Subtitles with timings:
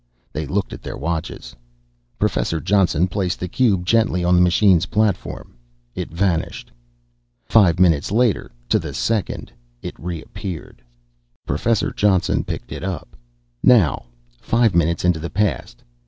[0.33, 1.55] They looked at their watches.
[2.17, 5.53] Professor Johnson placed the cube gently on the machine's platform.
[5.93, 6.71] It vanished.
[7.45, 9.51] Five minutes later, to the second,
[9.83, 10.81] it reappeared.
[11.45, 13.15] Professor Johnson picked it up.
[13.61, 14.05] "Now
[14.39, 15.83] five minutes into the past."